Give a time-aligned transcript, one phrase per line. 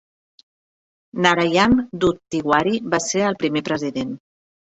[1.25, 4.19] Narayan Dutt Tiwari va ser el primer president.